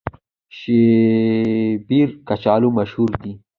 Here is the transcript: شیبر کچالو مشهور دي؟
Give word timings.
شیبر 0.57 2.09
کچالو 2.27 2.69
مشهور 2.77 3.09
دي؟ 3.21 3.31